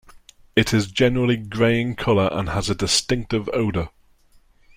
[0.55, 3.89] It is generally grey in color and has a distinctive odor.